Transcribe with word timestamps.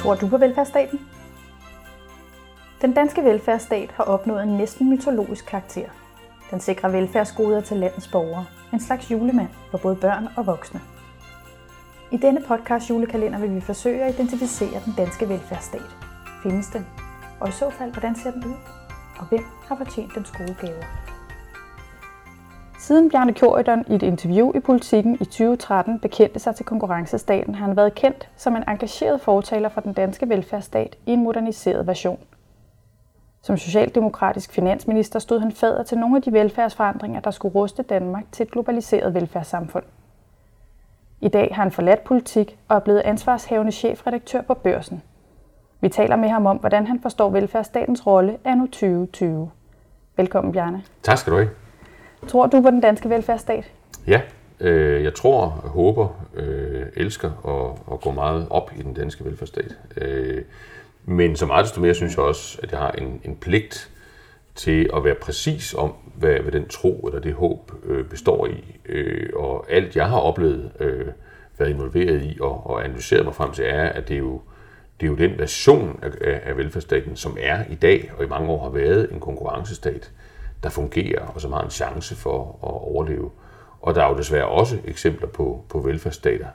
Tror 0.00 0.14
du 0.14 0.28
på 0.28 0.38
velfærdsstaten? 0.38 1.00
Den 2.82 2.92
danske 2.92 3.24
velfærdsstat 3.24 3.90
har 3.90 4.04
opnået 4.04 4.42
en 4.42 4.48
næsten 4.48 4.90
mytologisk 4.90 5.46
karakter. 5.46 5.88
Den 6.50 6.60
sikrer 6.60 6.88
velfærdsgoder 6.88 7.60
til 7.60 7.76
landets 7.76 8.08
borgere. 8.08 8.46
En 8.72 8.80
slags 8.80 9.10
julemand 9.10 9.48
for 9.70 9.78
både 9.78 9.96
børn 9.96 10.28
og 10.36 10.46
voksne. 10.46 10.80
I 12.12 12.16
denne 12.16 12.42
podcast 12.48 12.90
julekalender 12.90 13.38
vil 13.38 13.54
vi 13.54 13.60
forsøge 13.60 14.02
at 14.02 14.14
identificere 14.14 14.80
den 14.84 14.94
danske 14.96 15.28
velfærdsstat. 15.28 15.96
Findes 16.42 16.66
den? 16.66 16.86
Og 17.40 17.48
i 17.48 17.52
så 17.52 17.70
fald, 17.70 17.92
hvordan 17.92 18.16
ser 18.16 18.30
den 18.30 18.44
ud? 18.44 18.56
Og 19.18 19.26
hvem 19.26 19.44
har 19.68 19.76
fortjent 19.76 20.14
den 20.14 20.26
gode 20.38 20.54
gaver? 20.60 20.84
Siden 22.80 23.10
Bjarne 23.10 23.32
Kjøridon 23.32 23.84
i 23.88 23.94
et 23.94 24.02
interview 24.02 24.52
i 24.54 24.60
Politiken 24.60 25.14
i 25.14 25.24
2013 25.24 25.98
bekendte 26.00 26.38
sig 26.38 26.56
til 26.56 26.66
konkurrencestaten, 26.66 27.54
har 27.54 27.66
han 27.66 27.76
været 27.76 27.94
kendt 27.94 28.28
som 28.36 28.56
en 28.56 28.64
engageret 28.68 29.20
fortaler 29.20 29.68
for 29.68 29.80
den 29.80 29.92
danske 29.92 30.28
velfærdsstat 30.28 30.96
i 31.06 31.12
en 31.12 31.22
moderniseret 31.24 31.86
version. 31.86 32.18
Som 33.42 33.56
socialdemokratisk 33.56 34.52
finansminister 34.52 35.18
stod 35.18 35.40
han 35.40 35.52
fader 35.52 35.82
til 35.82 35.98
nogle 35.98 36.16
af 36.16 36.22
de 36.22 36.32
velfærdsforandringer, 36.32 37.20
der 37.20 37.30
skulle 37.30 37.54
ruste 37.54 37.82
Danmark 37.82 38.24
til 38.32 38.44
et 38.44 38.50
globaliseret 38.50 39.14
velfærdssamfund. 39.14 39.84
I 41.20 41.28
dag 41.28 41.52
har 41.54 41.62
han 41.62 41.72
forladt 41.72 42.04
politik 42.04 42.58
og 42.68 42.76
er 42.76 42.80
blevet 42.80 43.00
ansvarshævende 43.00 43.72
chefredaktør 43.72 44.40
på 44.40 44.54
Børsen. 44.54 45.02
Vi 45.80 45.88
taler 45.88 46.16
med 46.16 46.28
ham 46.28 46.46
om, 46.46 46.56
hvordan 46.56 46.86
han 46.86 47.00
forstår 47.00 47.30
velfærdsstatens 47.30 48.06
rolle 48.06 48.38
anno 48.44 48.66
2020. 48.66 49.50
Velkommen, 50.16 50.52
Bjarne. 50.52 50.82
Tak 51.02 51.18
skal 51.18 51.32
du 51.32 51.38
have. 51.38 51.59
Tror 52.28 52.46
du 52.46 52.60
på 52.60 52.70
den 52.70 52.80
danske 52.80 53.10
velfærdsstat? 53.10 53.70
Ja, 54.06 54.20
øh, 54.60 55.04
jeg 55.04 55.14
tror, 55.14 55.46
håber, 55.46 56.26
øh, 56.34 56.86
elsker 56.96 57.30
og, 57.42 57.78
og 57.86 58.00
går 58.00 58.10
meget 58.12 58.46
op 58.50 58.72
i 58.78 58.82
den 58.82 58.94
danske 58.94 59.24
velfærdsstat. 59.24 59.76
Øh, 59.96 60.42
men 61.04 61.36
som 61.36 61.48
meget 61.48 61.64
desto 61.64 61.80
mere 61.80 61.94
synes 61.94 62.16
jeg 62.16 62.24
også, 62.24 62.58
at 62.62 62.70
jeg 62.70 62.78
har 62.78 62.90
en, 62.90 63.20
en 63.24 63.36
pligt 63.36 63.90
til 64.54 64.90
at 64.96 65.04
være 65.04 65.14
præcis 65.14 65.74
om, 65.74 65.94
hvad, 66.14 66.34
hvad 66.34 66.52
den 66.52 66.68
tro 66.68 67.00
eller 67.06 67.20
det 67.20 67.32
håb 67.32 67.72
øh, 67.84 68.04
består 68.04 68.46
i. 68.46 68.76
Øh, 68.86 69.30
og 69.34 69.66
alt 69.70 69.96
jeg 69.96 70.08
har 70.08 70.18
oplevet, 70.18 70.70
øh, 70.80 71.06
været 71.58 71.70
involveret 71.70 72.22
i 72.22 72.38
og, 72.40 72.66
og 72.66 72.84
analyseret 72.84 73.24
mig 73.24 73.34
frem 73.34 73.52
til, 73.52 73.64
er, 73.68 73.84
at 73.84 74.08
det 74.08 74.14
er 74.14 74.18
jo, 74.18 74.40
det 75.00 75.06
er 75.06 75.10
jo 75.10 75.16
den 75.16 75.38
version 75.38 75.98
af, 76.02 76.40
af 76.44 76.56
velfærdsstaten, 76.56 77.16
som 77.16 77.36
er 77.40 77.64
i 77.70 77.74
dag, 77.74 78.10
og 78.16 78.24
i 78.24 78.28
mange 78.28 78.48
år 78.48 78.62
har 78.62 78.70
været 78.70 79.12
en 79.12 79.20
konkurrencestat, 79.20 80.10
der 80.62 80.68
fungerer, 80.68 81.26
og 81.26 81.40
som 81.40 81.52
har 81.52 81.62
en 81.62 81.70
chance 81.70 82.14
for 82.14 82.40
at 82.62 82.92
overleve. 82.92 83.30
Og 83.80 83.94
der 83.94 84.04
er 84.04 84.08
jo 84.08 84.16
desværre 84.16 84.46
også 84.46 84.78
eksempler 84.84 85.28
på, 85.28 85.64
på 85.68 85.78
velfærdsstater, 85.78 86.46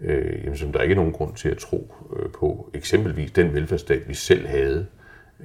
øh, 0.00 0.44
jamen, 0.44 0.56
som 0.56 0.72
der 0.72 0.82
ikke 0.82 0.92
er 0.92 0.96
nogen 0.96 1.12
grund 1.12 1.34
til 1.34 1.48
at 1.48 1.58
tro 1.58 1.94
øh, 2.16 2.30
på. 2.30 2.70
Eksempelvis 2.74 3.30
den 3.30 3.54
velfærdsstat, 3.54 4.08
vi 4.08 4.14
selv 4.14 4.46
havde 4.46 4.86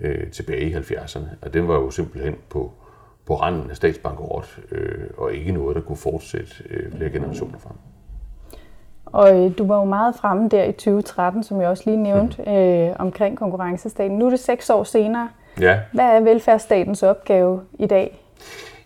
øh, 0.02 0.32
tilbage 0.32 0.70
i 0.70 0.74
70'erne. 0.74 1.28
Og 1.42 1.54
den 1.54 1.68
var 1.68 1.76
jo 1.76 1.92
simpelthen 1.92 2.36
på, 2.50 2.72
på 3.26 3.36
randen 3.36 3.70
af 3.70 3.76
statsbankerot, 3.76 4.60
øh, 4.72 5.08
og 5.18 5.34
ikke 5.34 5.52
noget, 5.52 5.76
der 5.76 5.82
kunne 5.82 5.98
fortsætte 5.98 6.54
øh, 6.70 6.92
flere 6.92 7.10
generationer 7.10 7.58
frem. 7.58 7.76
Og 9.06 9.46
øh, 9.46 9.58
du 9.58 9.68
var 9.68 9.78
jo 9.78 9.84
meget 9.84 10.16
fremme 10.16 10.50
der 10.50 10.64
i 10.64 10.72
2013, 10.72 11.44
som 11.44 11.62
jeg 11.62 11.70
også 11.70 11.84
lige 11.86 11.98
nævnte, 11.98 12.42
mm. 12.42 12.52
øh, 12.52 12.96
omkring 13.00 13.38
konkurrencestaten. 13.38 14.18
Nu 14.18 14.26
er 14.26 14.30
det 14.30 14.40
seks 14.40 14.70
år 14.70 14.84
senere. 14.84 15.30
Ja. 15.62 15.80
Hvad 15.94 16.06
er 16.06 16.20
velfærdsstatens 16.20 17.04
opgave 17.04 17.62
i 17.80 17.88
dag? 17.88 18.20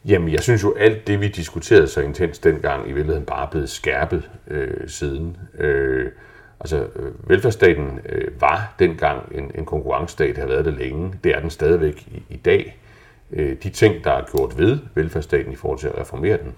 Jamen, 0.05 0.31
jeg 0.31 0.39
synes 0.39 0.63
jo, 0.63 0.75
alt 0.79 1.07
det, 1.07 1.21
vi 1.21 1.27
diskuterede 1.27 1.87
så 1.87 2.01
intens 2.01 2.39
dengang, 2.39 2.83
i 2.89 2.91
virkeligheden 2.91 3.25
bare 3.25 3.45
er 3.45 3.49
blevet 3.49 3.69
skærpet 3.69 4.29
øh, 4.47 4.87
siden. 4.87 5.37
Øh, 5.57 6.11
altså, 6.59 6.77
øh, 6.95 7.29
velfærdsstaten 7.29 7.99
øh, 8.09 8.41
var 8.41 8.75
dengang 8.79 9.31
en, 9.35 9.51
en 9.55 9.65
konkurrencestat, 9.65 10.37
har 10.37 10.45
været 10.45 10.65
det 10.65 10.73
længe. 10.73 11.13
Det 11.23 11.35
er 11.35 11.39
den 11.39 11.49
stadigvæk 11.49 12.07
i, 12.07 12.23
i 12.29 12.37
dag. 12.37 12.77
Øh, 13.31 13.55
de 13.63 13.69
ting, 13.69 14.03
der 14.03 14.11
er 14.11 14.25
gjort 14.31 14.57
ved 14.57 14.77
velfærdsstaten 14.95 15.53
i 15.53 15.55
forhold 15.55 15.79
til 15.79 15.87
at 15.87 15.97
reformere 15.97 16.37
den, 16.37 16.55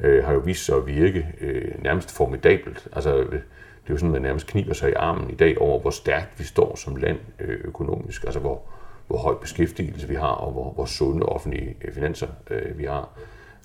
øh, 0.00 0.24
har 0.24 0.32
jo 0.32 0.38
vist 0.38 0.64
sig 0.64 0.76
at 0.76 0.86
virke 0.86 1.26
øh, 1.40 1.82
nærmest 1.82 2.16
formidabelt. 2.16 2.88
Altså, 2.92 3.16
det 3.16 3.90
er 3.90 3.94
jo 3.94 3.96
sådan, 3.96 4.12
man 4.12 4.22
nærmest 4.22 4.46
kniber 4.46 4.74
sig 4.74 4.90
i 4.90 4.94
armen 4.94 5.30
i 5.30 5.34
dag 5.34 5.58
over, 5.58 5.80
hvor 5.80 5.90
stærkt 5.90 6.38
vi 6.38 6.44
står 6.44 6.76
som 6.76 6.96
land 6.96 7.18
øh, 7.40 7.58
økonomisk. 7.64 8.24
Altså, 8.24 8.40
hvor, 8.40 8.62
hvor 9.06 9.18
høj 9.18 9.34
beskæftigelse 9.34 10.08
vi 10.08 10.14
har, 10.14 10.32
og 10.32 10.52
hvor, 10.52 10.70
hvor 10.70 10.84
sunde 10.84 11.26
offentlige 11.26 11.76
øh, 11.84 11.92
finanser 11.92 12.26
øh, 12.50 12.78
vi 12.78 12.84
har. 12.84 13.08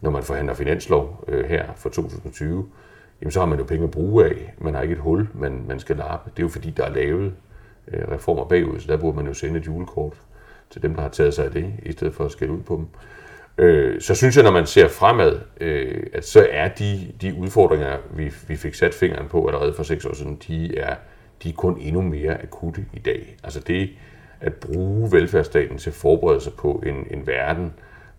Når 0.02 0.12
man 0.12 0.24
forhandler 0.24 0.54
finanslov 0.54 1.24
øh, 1.28 1.46
her 1.46 1.66
for 1.76 1.90
2020, 1.90 2.70
jamen 3.22 3.32
så 3.32 3.40
har 3.40 3.46
man 3.48 3.60
jo 3.60 3.66
penge 3.66 3.84
at 3.84 3.92
bruge 3.92 4.26
af. 4.26 4.54
Man 4.58 4.74
har 4.74 4.82
ikke 4.82 4.94
et 4.94 5.00
hul, 5.00 5.28
man, 5.34 5.66
man 5.68 5.80
skal 5.80 5.96
lappe. 5.96 6.30
Det 6.30 6.40
er 6.40 6.44
jo 6.44 6.50
fordi, 6.50 6.70
der 6.70 6.86
er 6.86 6.94
lavet 6.94 7.34
øh, 7.88 8.12
reformer 8.12 8.46
bagud, 8.46 8.80
så 8.80 8.88
der 8.88 8.98
burde 8.98 9.18
man 9.18 9.28
jo 9.28 9.34
sende 9.34 9.60
et 9.60 9.68
julekort 9.68 10.14
til 10.70 10.82
dem, 10.82 10.96
der 10.96 11.02
har 11.02 11.10
taget 11.10 11.34
sig 11.34 11.46
af 11.46 11.52
det, 11.52 11.74
i 11.84 11.92
stedet 11.92 12.14
for 12.14 12.26
at 12.26 12.32
skælde 12.32 12.54
ud 12.54 12.62
på 12.62 12.76
dem. 12.76 12.88
Øh, 13.58 14.02
så 14.02 14.16
synes 14.16 14.36
jeg, 14.36 14.44
når 14.44 14.52
man 14.52 14.66
ser 14.66 14.88
fremad, 14.88 15.40
øh, 15.62 16.04
at 16.14 16.28
så 16.28 16.48
er 16.52 16.68
de, 16.68 17.12
de 17.22 17.34
udfordringer, 17.34 17.98
vi, 18.14 18.34
vi 18.48 18.56
fik 18.56 18.74
sat 18.74 18.94
fingeren 18.94 19.28
på 19.28 19.48
allerede 19.48 19.74
for 19.74 19.84
seks 19.84 20.06
år 20.06 20.14
siden, 20.14 20.42
de 20.48 20.78
er, 20.78 20.96
de 21.44 21.50
er 21.50 21.54
kun 21.54 21.78
endnu 21.80 22.02
mere 22.02 22.42
akutte 22.42 22.86
i 22.94 23.00
dag. 23.00 23.38
Altså 23.44 23.60
det, 23.60 23.90
at 24.42 24.54
bruge 24.54 25.12
velfærdsstaten 25.12 25.78
til 25.78 25.90
at 25.90 25.94
forberede 25.94 26.42
sig 26.42 26.54
på 26.54 26.84
en, 26.86 27.08
en 27.12 27.28
verden, 27.28 27.74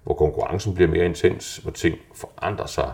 hvor 0.05 0.15
konkurrencen 0.15 0.75
bliver 0.75 0.91
mere 0.91 1.05
intens, 1.05 1.57
hvor 1.57 1.71
ting 1.71 1.99
forandrer 2.15 2.67
sig 2.67 2.93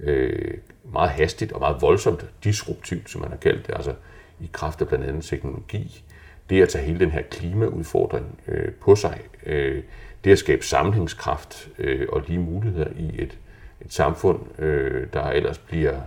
øh, 0.00 0.54
meget 0.92 1.10
hastigt 1.10 1.52
og 1.52 1.60
meget 1.60 1.82
voldsomt, 1.82 2.26
disruptivt, 2.44 3.10
som 3.10 3.20
man 3.20 3.30
har 3.30 3.36
kaldt 3.36 3.66
det, 3.66 3.74
altså 3.74 3.94
i 4.40 4.50
kraft 4.52 4.80
af 4.80 4.88
blandt 4.88 5.04
andet 5.04 5.24
teknologi. 5.24 6.04
Det 6.50 6.62
at 6.62 6.68
tage 6.68 6.84
hele 6.84 6.98
den 6.98 7.10
her 7.10 7.22
klimaudfordring 7.22 8.40
øh, 8.48 8.72
på 8.72 8.96
sig, 8.96 9.20
øh, 9.46 9.82
det 10.24 10.32
at 10.32 10.38
skabe 10.38 10.64
sammenhængskraft 10.64 11.68
øh, 11.78 12.08
og 12.12 12.22
lige 12.26 12.38
muligheder 12.38 12.88
i 12.96 13.22
et, 13.22 13.38
et 13.80 13.92
samfund, 13.92 14.60
øh, 14.60 15.06
der 15.12 15.22
ellers 15.22 15.58
bliver 15.58 16.00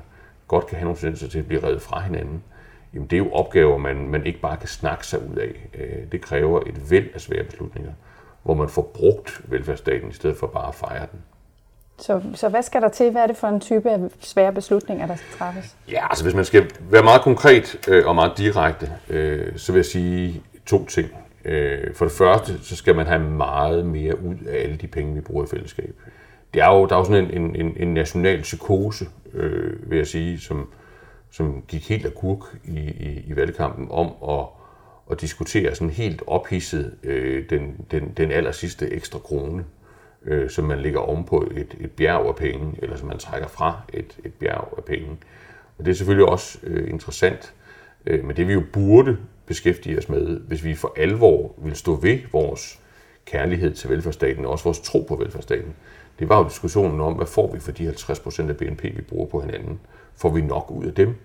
godt 0.48 0.68
kan 0.68 0.78
have 0.78 0.86
nogle 0.86 1.00
tendenser 1.00 1.28
til 1.28 1.40
at 1.40 1.48
blive 1.48 1.64
reddet 1.64 1.82
fra 1.82 2.02
hinanden, 2.02 2.44
jamen 2.94 3.08
det 3.08 3.16
er 3.16 3.18
jo 3.18 3.32
opgaver, 3.32 3.78
man, 3.78 4.08
man 4.08 4.26
ikke 4.26 4.40
bare 4.40 4.58
kan 4.58 4.68
snakke 4.68 5.08
sig 5.08 5.20
ud 5.32 5.36
af. 5.36 5.70
Øh, 5.74 6.12
det 6.12 6.22
kræver 6.22 6.60
et 6.60 6.92
væld 6.92 7.10
af 7.14 7.22
svære 7.22 7.44
beslutninger, 7.44 7.92
hvor 8.44 8.54
man 8.54 8.70
får 8.70 8.92
brugt 8.94 9.42
velfærdsstaten 9.44 10.10
i 10.10 10.14
stedet 10.14 10.38
for 10.38 10.48
bare 10.48 10.68
at 10.68 10.76
fejre 10.76 11.08
den. 11.12 11.20
Så, 12.00 12.22
så 12.36 12.50
hvad 12.50 12.62
skal 12.62 12.82
der 12.82 12.90
til? 12.90 13.12
Hvad 13.12 13.22
er 13.22 13.28
det 13.28 13.38
for 13.38 13.48
en 13.48 13.60
type 13.60 13.90
af 13.90 14.00
svære 14.20 14.54
beslutninger, 14.54 15.08
der 15.08 15.16
skal 15.16 15.38
træffes? 15.38 15.76
Ja, 15.92 16.08
altså 16.10 16.24
hvis 16.24 16.36
man 16.36 16.46
skal 16.46 16.72
være 16.80 17.04
meget 17.04 17.22
konkret 17.22 17.90
øh, 17.90 18.08
og 18.08 18.16
meget 18.16 18.38
direkte, 18.38 18.92
øh, 19.10 19.58
så 19.58 19.72
vil 19.72 19.80
jeg 19.80 19.86
sige 19.86 20.44
to 20.66 20.86
ting. 20.86 21.10
Øh, 21.46 21.94
for 21.94 22.06
det 22.06 22.12
første, 22.12 22.64
så 22.64 22.76
skal 22.76 22.96
man 22.96 23.06
have 23.06 23.22
meget 23.22 23.86
mere 23.86 24.22
ud 24.22 24.36
af 24.50 24.64
alle 24.64 24.78
de 24.78 24.88
penge, 24.88 25.14
vi 25.14 25.22
bruger 25.22 25.44
i 25.44 25.48
fællesskab. 25.48 25.96
Det 26.54 26.62
er 26.62 26.68
jo, 26.68 26.86
der 26.86 26.96
er 26.96 27.00
jo 27.00 27.06
sådan 27.06 27.32
en, 27.32 27.56
en, 27.56 27.74
en 27.78 27.94
national 27.94 28.42
psykose, 28.42 29.06
øh, 29.34 29.90
vil 29.90 29.98
jeg 29.98 30.08
sige, 30.08 30.40
som, 30.40 30.70
som 31.32 31.64
gik 31.68 31.90
helt 31.90 32.16
kurk 32.16 32.40
i, 32.64 32.80
i, 32.80 33.24
i 33.28 33.36
valgkampen 33.36 33.88
om 33.92 34.12
at, 34.30 34.46
at 35.12 35.22
diskutere 35.22 35.76
sådan 35.76 35.90
helt 35.90 36.22
ophidset 36.28 36.98
øh, 37.04 37.50
den, 37.50 37.86
den, 37.92 38.14
den 38.18 38.32
aller 38.32 38.52
sidste 38.52 38.90
ekstra 38.90 39.20
krone, 39.20 39.66
øh, 40.26 40.50
som 40.50 40.66
man 40.66 40.80
lægger 40.80 41.00
ovenpå 41.00 41.52
et, 41.56 41.76
et 41.80 41.92
bjerg 41.92 42.28
af 42.28 42.36
penge, 42.36 42.74
eller 42.82 42.98
som 42.98 43.08
man 43.08 43.18
trækker 43.18 43.48
fra 43.48 43.82
et, 43.94 44.18
et 44.26 44.34
bjerg 44.34 44.74
af 44.78 44.84
penge. 44.84 45.18
Og 45.78 45.86
det 45.86 45.92
er 45.92 45.96
selvfølgelig 45.96 46.30
også 46.30 46.60
øh, 46.64 46.90
interessant, 46.90 47.54
øh, 48.06 48.26
men 48.26 48.38
det 48.38 48.48
vi 48.48 48.54
jo 48.54 48.64
burde 48.74 49.18
beskæftige 49.46 49.98
os 49.98 50.10
med, 50.10 50.40
hvis 50.40 50.64
vi 50.64 50.76
for 50.76 50.94
alvor 50.98 51.54
vil 51.58 51.76
stå 51.76 51.96
ved 51.96 52.20
vores 52.32 52.80
kærlighed 53.26 53.74
til 53.74 53.90
velfærdsstaten, 53.90 54.46
og 54.46 54.52
også 54.52 54.64
vores 54.64 54.80
tro 54.80 55.06
på 55.08 55.16
velfærdsstaten, 55.16 55.76
det 56.20 56.30
var 56.30 56.38
jo 56.38 56.48
diskussionen 56.48 57.02
om, 57.02 57.14
hvad 57.14 57.28
får 57.28 57.52
vi 57.54 57.60
for 57.60 57.72
de 57.72 57.86
50 57.86 58.20
procent 58.20 58.50
af 58.50 58.58
BNP, 58.58 58.84
vi 58.84 59.02
bruger 59.02 59.28
på 59.28 59.42
hinanden? 59.42 59.80
Får 60.20 60.30
vi 60.30 60.42
nok 60.42 60.72
ud 60.72 60.86
af 60.86 60.94
dem? 60.94 61.16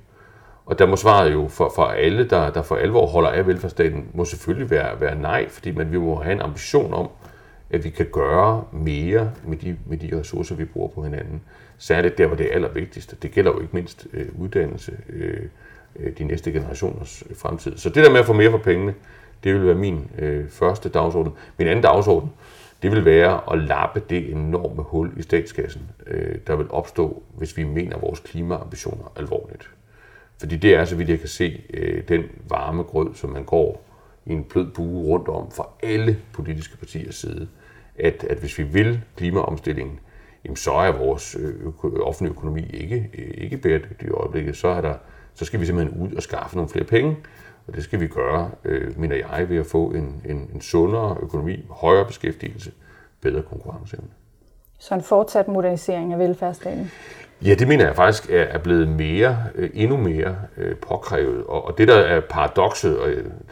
Og 0.66 0.78
der 0.78 0.86
må 0.86 0.96
svaret 0.96 1.32
jo 1.32 1.48
for, 1.48 1.72
for 1.74 1.84
alle, 1.84 2.28
der, 2.28 2.50
der 2.50 2.62
for 2.62 2.76
alvor 2.76 3.06
holder 3.06 3.30
af 3.30 3.46
velfærdsstaten, 3.46 4.08
må 4.14 4.24
selvfølgelig 4.24 4.70
være, 4.70 5.00
være 5.00 5.20
nej, 5.20 5.48
fordi 5.48 5.70
man 5.70 5.92
vi 5.92 5.98
må 5.98 6.22
have 6.22 6.32
en 6.32 6.40
ambition 6.40 6.94
om, 6.94 7.08
at 7.70 7.84
vi 7.84 7.90
kan 7.90 8.06
gøre 8.12 8.64
mere 8.72 9.30
med 9.44 9.56
de, 9.56 9.76
med 9.86 9.98
de 9.98 10.18
ressourcer, 10.18 10.54
vi 10.54 10.64
bruger 10.64 10.88
på 10.88 11.02
hinanden. 11.02 11.40
Særligt 11.78 12.18
der, 12.18 12.26
hvor 12.26 12.36
det 12.36 12.46
er 12.46 12.54
allervigtigst. 12.54 13.22
Det 13.22 13.30
gælder 13.30 13.50
jo 13.50 13.60
ikke 13.60 13.76
mindst 13.76 14.06
øh, 14.12 14.26
uddannelse, 14.38 14.92
øh, 15.08 15.42
øh 15.96 16.18
de 16.18 16.24
næste 16.24 16.52
generationers 16.52 17.24
fremtid. 17.36 17.76
Så 17.76 17.88
det 17.88 18.04
der 18.04 18.10
med 18.10 18.20
at 18.20 18.26
få 18.26 18.32
mere 18.32 18.50
for 18.50 18.58
pengene, 18.58 18.94
det 19.44 19.54
vil 19.54 19.66
være 19.66 19.74
min 19.74 20.10
øh, 20.18 20.48
første 20.48 20.88
dagsorden. 20.88 21.32
Min 21.58 21.68
anden 21.68 21.82
dagsorden, 21.82 22.30
det 22.82 22.90
vil 22.92 23.04
være 23.04 23.52
at 23.52 23.58
lappe 23.58 24.02
det 24.10 24.30
enorme 24.30 24.82
hul 24.82 25.12
i 25.16 25.22
statskassen, 25.22 25.82
øh, 26.06 26.38
der 26.46 26.56
vil 26.56 26.66
opstå, 26.70 27.22
hvis 27.36 27.56
vi 27.56 27.64
mener 27.64 27.98
vores 27.98 28.20
klimaambitioner 28.20 29.12
alvorligt. 29.16 29.70
Fordi 30.38 30.56
det 30.56 30.74
er, 30.74 30.84
så 30.84 30.96
vidt 30.96 31.08
jeg 31.08 31.18
kan 31.18 31.28
se, 31.28 31.62
øh, 31.74 32.08
den 32.08 32.24
varme 32.48 32.82
grød, 32.82 33.14
som 33.14 33.30
man 33.30 33.44
går 33.44 33.84
i 34.26 34.32
en 34.32 34.44
blød 34.44 34.70
bue 34.70 35.04
rundt 35.04 35.28
om 35.28 35.50
fra 35.50 35.68
alle 35.82 36.18
politiske 36.32 36.76
partiers 36.76 37.14
side, 37.14 37.48
at, 37.98 38.26
at 38.30 38.38
hvis 38.38 38.58
vi 38.58 38.62
vil 38.62 39.00
klimaomstillingen, 39.16 40.00
jamen 40.44 40.56
så 40.56 40.72
er 40.72 40.92
vores 40.92 41.36
øh, 41.40 41.72
offentlige 42.00 42.34
økonomi 42.34 42.66
ikke, 42.70 43.10
øh, 43.18 43.30
ikke 43.34 43.56
bæredygtig 43.56 44.08
i 44.08 44.10
øjeblikket. 44.10 44.56
Så, 44.56 44.68
er 44.68 44.80
der, 44.80 44.94
så 45.34 45.44
skal 45.44 45.60
vi 45.60 45.66
simpelthen 45.66 46.00
ud 46.02 46.12
og 46.12 46.22
skaffe 46.22 46.56
nogle 46.56 46.68
flere 46.68 46.84
penge. 46.84 47.16
Og 47.66 47.74
det 47.74 47.84
skal 47.84 48.00
vi 48.00 48.06
gøre, 48.06 48.50
øh, 48.64 49.00
mener 49.00 49.16
jeg, 49.16 49.48
ved 49.48 49.56
at 49.56 49.66
få 49.66 49.86
en, 49.86 50.22
en, 50.28 50.50
en 50.54 50.60
sundere 50.60 51.16
økonomi, 51.22 51.64
højere 51.70 52.04
beskæftigelse, 52.06 52.72
bedre 53.20 53.42
konkurrenceevne. 53.42 54.08
Så 54.78 54.94
en 54.94 55.02
fortsat 55.02 55.48
modernisering 55.48 56.12
af 56.12 56.18
velfærdsstaten? 56.18 56.90
Ja, 57.44 57.54
det 57.54 57.68
mener 57.68 57.86
jeg 57.86 57.96
faktisk 57.96 58.30
er, 58.30 58.42
er 58.42 58.58
blevet 58.58 58.88
mere, 58.88 59.38
øh, 59.54 59.70
endnu 59.74 59.96
mere 59.96 60.36
øh, 60.56 60.76
påkrævet. 60.76 61.44
Og, 61.44 61.64
og 61.64 61.78
det, 61.78 61.88
der 61.88 61.96
er 61.96 62.20
paradokset, 62.20 62.98
og 62.98 63.08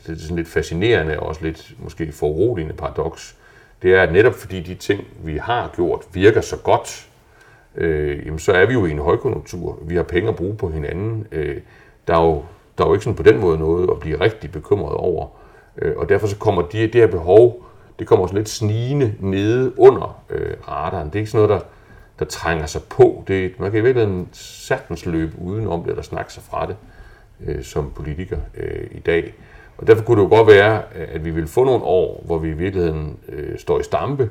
det 0.07 0.13
er 0.13 0.17
sådan 0.19 0.37
lidt 0.37 0.49
fascinerende 0.49 1.21
og 1.21 1.27
også 1.27 1.45
lidt 1.45 1.73
måske 1.79 2.13
foruroligende 2.13 2.75
paradoks, 2.75 3.37
det 3.83 3.95
er, 3.95 4.03
at 4.03 4.13
netop 4.13 4.35
fordi 4.35 4.61
de 4.61 4.75
ting, 4.75 5.05
vi 5.25 5.37
har 5.37 5.73
gjort, 5.77 6.01
virker 6.13 6.41
så 6.41 6.57
godt, 6.57 7.09
øh, 7.75 8.27
jamen 8.27 8.39
så 8.39 8.53
er 8.53 8.67
vi 8.67 8.73
jo 8.73 8.87
i 8.87 8.91
en 8.91 8.99
højkonjunktur. 8.99 9.79
Vi 9.83 9.97
har 9.97 10.03
penge 10.03 10.29
at 10.29 10.37
bruge 10.37 10.57
på 10.57 10.69
hinanden. 10.69 11.27
Øh, 11.33 11.61
der, 12.09 12.17
er 12.17 12.23
jo, 12.23 12.45
der 12.83 12.87
er 12.87 12.91
jo 12.91 12.95
ikke 12.95 13.05
sådan 13.05 13.17
på 13.17 13.23
den 13.23 13.41
måde 13.41 13.59
noget 13.59 13.91
at 13.91 14.01
blive 14.01 14.21
rigtig 14.21 14.53
bekymret 14.53 14.95
over. 14.95 15.27
Øh, 15.79 15.93
og 15.97 16.09
derfor 16.09 16.27
så 16.27 16.37
kommer 16.37 16.63
de, 16.63 16.83
det 16.83 16.95
her 16.95 17.07
behov, 17.07 17.65
det 17.99 18.07
kommer 18.07 18.27
sådan 18.27 18.39
lidt 18.39 18.49
snigende 18.49 19.15
nede 19.21 19.79
under 19.79 20.23
øh, 20.31 20.57
radaren. 20.69 21.07
Det 21.07 21.15
er 21.15 21.19
ikke 21.19 21.31
sådan 21.31 21.49
noget, 21.49 21.63
der, 21.63 21.69
der 22.19 22.25
trænger 22.25 22.67
sig 22.67 22.83
på. 22.83 23.25
Det, 23.29 23.61
man 23.61 23.71
kan 23.71 23.81
i 23.81 23.83
virkeligheden 23.83 24.29
sagtens 24.33 25.07
løbe 25.07 25.33
udenom 25.39 25.83
det, 25.83 25.91
eller 25.91 26.03
snakke 26.03 26.33
sig 26.33 26.43
fra 26.43 26.67
det 26.67 26.77
øh, 27.47 27.65
som 27.65 27.93
politiker 27.95 28.39
øh, 28.57 28.87
i 28.91 28.99
dag. 28.99 29.35
Og 29.79 29.87
derfor 29.87 30.05
kunne 30.05 30.23
det 30.23 30.31
jo 30.31 30.37
godt 30.37 30.49
være, 30.49 30.95
at 30.95 31.25
vi 31.25 31.31
vil 31.31 31.47
få 31.47 31.65
nogle 31.65 31.85
år, 31.85 32.23
hvor 32.25 32.39
vi 32.39 32.49
i 32.49 32.53
virkeligheden 32.53 33.19
øh, 33.29 33.59
står 33.59 33.81
i 33.81 33.83
stampe, 33.83 34.31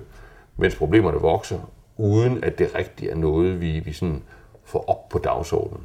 mens 0.57 0.75
problemerne 0.75 1.17
vokser, 1.17 1.59
uden 1.97 2.43
at 2.43 2.59
det 2.59 2.75
rigtigt 2.75 3.11
er 3.11 3.15
noget, 3.15 3.61
vi, 3.61 3.79
vi 3.79 3.93
sådan 3.93 4.23
får 4.63 4.89
op 4.89 5.09
på 5.09 5.17
dagsordenen. 5.17 5.83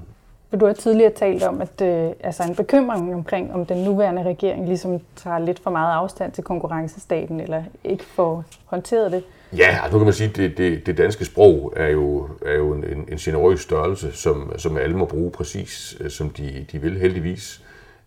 Du 0.53 0.67
har 0.67 0.73
tidligere 0.73 1.13
talt 1.13 1.43
om, 1.43 1.61
at 1.61 1.81
øh, 1.83 2.11
altså 2.21 2.43
en 2.43 2.55
bekymring 2.55 3.15
omkring, 3.15 3.55
om 3.55 3.67
den 3.67 3.85
nuværende 3.85 4.23
regering 4.23 4.67
ligesom 4.67 5.01
tager 5.17 5.39
lidt 5.39 5.59
for 5.59 5.71
meget 5.71 5.95
afstand 5.95 6.33
til 6.33 6.45
konkurrencestaten, 6.45 7.41
eller 7.41 7.63
ikke 7.85 8.05
får 8.05 8.45
håndteret 8.65 9.13
det. 9.13 9.25
Ja, 9.57 9.79
altså, 9.83 9.93
nu 9.93 9.99
kan 9.99 10.05
man 10.05 10.15
sige, 10.15 10.29
at 10.29 10.37
det, 10.37 10.59
det, 10.59 10.87
det 10.87 10.99
danske 10.99 11.25
sprog 11.25 11.73
er 11.77 11.89
jo, 11.89 12.29
er 12.47 12.55
jo 12.55 12.73
en, 12.73 12.85
en 12.85 13.17
generøs 13.19 13.61
størrelse, 13.61 14.13
som, 14.13 14.53
som 14.59 14.77
alle 14.77 14.97
må 14.97 15.05
bruge 15.05 15.31
præcis, 15.31 15.97
øh, 16.01 16.11
som 16.11 16.31
de, 16.31 16.67
de 16.73 16.79
vil 16.79 16.99
heldigvis. 16.99 17.63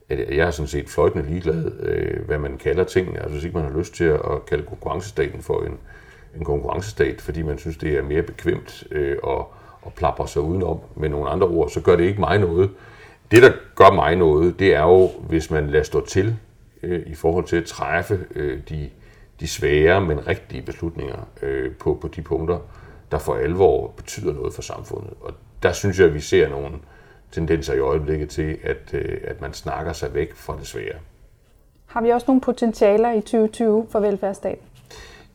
Øh, 0.10 0.38
jeg 0.38 0.48
er 0.48 0.52
sådan 0.52 0.68
set 0.68 0.90
fløjtende 0.90 1.30
ligeglad, 1.30 1.72
øh, 1.80 2.26
hvad 2.26 2.38
man 2.38 2.58
kalder 2.58 2.84
tingene. 2.84 3.20
Altså 3.20 3.32
hvis 3.32 3.44
ikke 3.44 3.58
man 3.58 3.72
har 3.72 3.78
lyst 3.80 3.94
til 3.94 4.04
at 4.04 4.46
kalde 4.50 4.64
konkurrencestaten 4.64 5.42
for 5.42 5.62
en, 5.62 5.78
en 6.38 6.46
konkurrencestat, 6.46 7.22
fordi 7.22 7.42
man 7.42 7.58
synes, 7.58 7.78
det 7.78 7.98
er 7.98 8.04
mere 8.04 8.22
bekvemt 8.22 8.84
øh, 8.92 9.18
at, 9.28 9.46
at 9.86 9.94
plapre 9.94 10.28
sig 10.28 10.42
udenom 10.42 10.80
med 10.96 11.10
nogle 11.10 11.30
andre 11.30 11.48
ord, 11.48 11.70
så 11.70 11.82
gør 11.82 11.96
det 11.96 12.04
ikke 12.04 12.20
mig 12.20 12.38
noget. 12.38 12.70
Det, 13.32 13.44
der 13.44 13.52
gør 13.76 13.92
mig 13.92 14.16
noget, 14.16 14.60
det 14.60 14.76
er 14.76 14.82
jo, 14.82 15.10
hvis 15.28 15.52
man 15.52 15.70
lader 15.70 15.84
stå 15.84 16.06
til 16.06 16.36
øh, 16.84 17.02
i 17.06 17.16
forhold 17.16 17.46
til 17.46 17.56
at 17.56 17.66
træffe 17.66 18.20
øh, 18.36 18.60
de, 18.70 18.90
de 19.40 19.48
svære, 19.48 20.02
men 20.02 20.28
rigtige 20.28 20.62
beslutninger 20.62 21.28
øh, 21.42 21.72
på, 21.72 21.98
på 22.02 22.08
de 22.08 22.22
punkter, 22.22 22.60
der 23.12 23.18
for 23.18 23.36
alvor 23.36 23.94
betyder 23.98 24.34
noget 24.34 24.54
for 24.54 24.62
samfundet. 24.62 25.14
Og 25.22 25.34
der 25.64 25.72
synes 25.72 26.00
jeg, 26.00 26.08
at 26.08 26.14
vi 26.14 26.20
ser 26.20 26.50
nogle 26.50 26.76
tendenser 27.32 27.74
i 27.74 27.80
øjeblikket 27.80 28.30
til, 28.30 28.58
at, 28.64 28.94
øh, 28.94 29.18
at 29.24 29.42
man 29.42 29.54
snakker 29.54 29.94
sig 29.94 30.14
væk 30.14 30.36
fra 30.36 30.56
det 30.60 30.68
svære. 30.68 30.96
Har 31.86 32.02
vi 32.02 32.10
også 32.10 32.26
nogle 32.28 32.42
potentialer 32.42 33.12
i 33.12 33.22
2020 33.22 33.88
for 33.90 34.00
velfærdsstaten? 34.00 34.66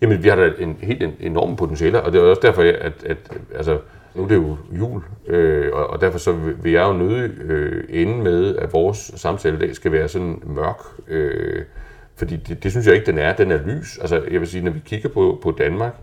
Jamen, 0.00 0.22
vi 0.22 0.28
har 0.28 0.36
da 0.36 0.52
en 0.58 0.78
helt 0.80 1.20
enorme 1.20 1.56
potentialer, 1.56 2.00
og 2.00 2.12
det 2.12 2.20
er 2.20 2.24
også 2.24 2.42
derfor, 2.42 2.62
at, 2.62 2.74
at, 2.74 3.04
at 3.06 3.16
altså, 3.54 3.78
nu 4.14 4.22
er 4.22 4.28
det 4.28 4.34
jo 4.34 4.56
jul, 4.78 5.02
øh, 5.26 5.72
og, 5.72 5.86
og 5.86 6.00
derfor 6.00 6.18
så 6.18 6.32
vil 6.32 6.72
jeg 6.72 6.82
jo 6.82 6.92
nødig 6.92 7.30
øh, 7.40 7.84
ende 7.88 8.22
med, 8.22 8.56
at 8.56 8.72
vores 8.72 9.12
samtale 9.14 9.56
i 9.56 9.58
dag 9.58 9.74
skal 9.74 9.92
være 9.92 10.08
sådan 10.08 10.42
mørk, 10.46 10.80
øh, 11.08 11.62
fordi 12.16 12.36
det, 12.36 12.62
det 12.62 12.70
synes 12.70 12.86
jeg 12.86 12.94
ikke, 12.94 13.06
den 13.06 13.18
er. 13.18 13.36
Den 13.36 13.50
er 13.50 13.58
lys. 13.66 13.98
Altså, 13.98 14.22
jeg 14.30 14.40
vil 14.40 14.48
sige, 14.48 14.64
når 14.64 14.70
vi 14.70 14.80
kigger 14.84 15.08
på, 15.08 15.38
på 15.42 15.50
Danmark, 15.50 15.94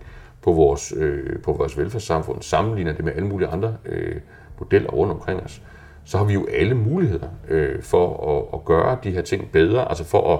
på 0.41 0.51
vores, 0.51 0.93
øh, 0.97 1.39
på 1.39 1.53
vores 1.53 1.77
velfærdssamfund, 1.77 2.41
sammenligner 2.41 2.93
det 2.93 3.05
med 3.05 3.13
alle 3.15 3.27
mulige 3.27 3.49
andre 3.49 3.75
øh, 3.85 4.15
modeller 4.59 4.89
rundt 4.89 5.13
omkring 5.13 5.43
os, 5.43 5.61
så 6.05 6.17
har 6.17 6.25
vi 6.25 6.33
jo 6.33 6.47
alle 6.53 6.75
muligheder 6.75 7.27
øh, 7.49 7.81
for 7.81 8.37
at, 8.37 8.59
at 8.59 8.65
gøre 8.65 8.97
de 9.03 9.11
her 9.11 9.21
ting 9.21 9.51
bedre, 9.51 9.89
altså 9.89 10.03
for 10.03 10.33
at 10.33 10.39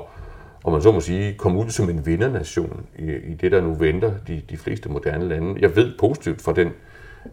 om 0.64 0.72
man 0.74 0.82
så 0.82 0.92
må 0.92 1.00
sige, 1.00 1.34
komme 1.38 1.60
ud 1.60 1.70
som 1.70 1.90
en 1.90 2.06
vindernation 2.06 2.86
i, 3.00 3.04
i 3.04 3.34
det, 3.34 3.52
der 3.52 3.62
nu 3.62 3.74
venter 3.74 4.12
de, 4.28 4.42
de 4.50 4.58
fleste 4.58 4.90
moderne 4.90 5.28
lande. 5.28 5.62
Jeg 5.62 5.76
ved 5.76 5.92
positivt 6.00 6.42
fra 6.42 6.54
den 6.54 6.68
øh, 6.68 6.74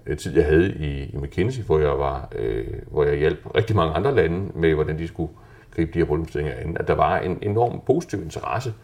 Øh, 0.06 0.16
tid, 0.16 0.36
jeg 0.36 0.44
havde 0.44 0.72
i, 0.72 1.02
i 1.02 1.16
McKinsey, 1.16 1.62
hvor 1.62 1.78
jeg, 1.78 1.98
var, 1.98 2.28
øh, 2.38 2.66
hvor 2.90 3.04
jeg 3.04 3.16
hjalp 3.16 3.38
rigtig 3.54 3.76
mange 3.76 3.94
andre 3.94 4.14
lande 4.14 4.50
med, 4.54 4.74
hvordan 4.74 4.98
de 4.98 5.08
skulle 5.08 5.32
gribe 5.70 5.92
de 5.92 5.98
her 5.98 6.06
problemstillinger 6.06 6.58
an, 6.58 6.76
at 6.80 6.88
der 6.88 6.94
var 6.94 7.18
en 7.18 7.38
enorm 7.42 7.80
positiv 7.86 8.22
interesse 8.22 8.74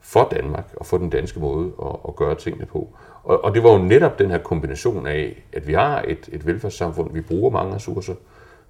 for 0.00 0.28
Danmark 0.30 0.74
og 0.76 0.86
for 0.86 0.98
den 0.98 1.10
danske 1.10 1.40
måde 1.40 1.72
at, 1.82 1.96
at 2.08 2.16
gøre 2.16 2.34
tingene 2.34 2.66
på. 2.66 2.96
Og, 3.22 3.44
og 3.44 3.54
det 3.54 3.62
var 3.62 3.72
jo 3.72 3.78
netop 3.78 4.18
den 4.18 4.30
her 4.30 4.38
kombination 4.38 5.06
af, 5.06 5.44
at 5.52 5.66
vi 5.66 5.72
har 5.72 6.04
et, 6.08 6.28
et 6.32 6.46
velfærdssamfund, 6.46 7.12
vi 7.12 7.20
bruger 7.20 7.50
mange 7.50 7.74
ressourcer 7.74 8.14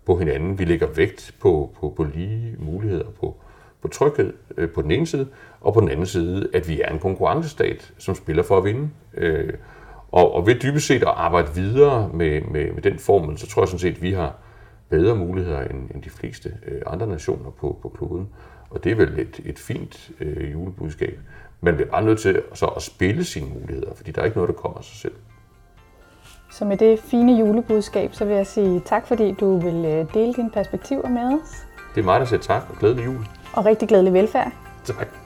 på 0.06 0.16
hinanden, 0.16 0.58
vi 0.58 0.64
lægger 0.64 0.86
vægt 0.86 1.34
på, 1.40 1.70
på, 1.80 1.92
på 1.96 2.04
lige 2.04 2.56
muligheder, 2.58 3.06
på, 3.20 3.36
på 3.82 3.88
tryghed 3.88 4.32
øh, 4.56 4.70
på 4.70 4.82
den 4.82 4.90
ene 4.90 5.06
side, 5.06 5.28
og 5.60 5.74
på 5.74 5.80
den 5.80 5.88
anden 5.88 6.06
side, 6.06 6.48
at 6.54 6.68
vi 6.68 6.80
er 6.80 6.88
en 6.88 6.98
konkurrencestat, 6.98 7.92
som 7.98 8.14
spiller 8.14 8.42
for 8.42 8.58
at 8.58 8.64
vinde. 8.64 8.90
Øh, 9.14 9.52
og, 10.14 10.34
og 10.34 10.46
ved 10.46 10.54
dybest 10.54 10.86
set 10.86 11.02
at 11.02 11.12
arbejde 11.16 11.54
videre 11.54 12.10
med, 12.12 12.40
med, 12.40 12.72
med 12.72 12.82
den 12.82 12.98
formel, 12.98 13.38
så 13.38 13.46
tror 13.46 13.62
jeg 13.62 13.68
sådan 13.68 13.78
set, 13.78 13.94
at 13.94 14.02
vi 14.02 14.12
har 14.12 14.34
bedre 14.88 15.16
muligheder 15.16 15.60
end, 15.60 15.90
end 15.94 16.02
de 16.02 16.10
fleste 16.10 16.52
øh, 16.66 16.82
andre 16.86 17.06
nationer 17.06 17.50
på, 17.50 17.78
på 17.82 17.88
kloden. 17.88 18.28
Og 18.70 18.84
det 18.84 18.92
er 18.92 18.96
vel 18.96 19.18
et, 19.18 19.40
et 19.44 19.58
fint 19.58 20.10
øh, 20.20 20.52
julebudskab. 20.52 21.18
Man 21.60 21.74
bliver 21.74 21.90
bare 21.90 22.04
nødt 22.04 22.20
til 22.20 22.42
så 22.54 22.66
at 22.66 22.82
spille 22.82 23.24
sine 23.24 23.46
muligheder, 23.48 23.94
fordi 23.94 24.10
der 24.10 24.20
er 24.20 24.24
ikke 24.24 24.36
noget, 24.36 24.48
der 24.48 24.54
kommer 24.54 24.78
af 24.78 24.84
sig 24.84 24.96
selv. 24.96 25.14
Så 26.50 26.64
med 26.64 26.76
det 26.76 26.98
fine 27.00 27.38
julebudskab, 27.38 28.14
så 28.14 28.24
vil 28.24 28.36
jeg 28.36 28.46
sige 28.46 28.80
tak, 28.80 29.06
fordi 29.06 29.32
du 29.32 29.58
vil 29.58 29.84
øh, 29.84 30.14
dele 30.14 30.32
dine 30.34 30.50
perspektiver 30.50 31.08
med 31.08 31.22
os. 31.22 31.66
Det 31.94 32.00
er 32.00 32.04
mig, 32.04 32.20
der 32.20 32.26
siger 32.26 32.40
tak, 32.40 32.62
og 32.70 32.76
glædelig 32.76 33.04
jul. 33.04 33.26
Og 33.52 33.64
rigtig 33.64 33.88
glædelig 33.88 34.12
velfærd. 34.12 34.52
Tak. 34.84 35.23